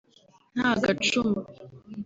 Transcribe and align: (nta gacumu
(nta 0.55 0.69
gacumu 0.83 1.41